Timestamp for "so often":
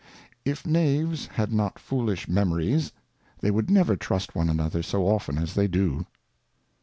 4.81-5.37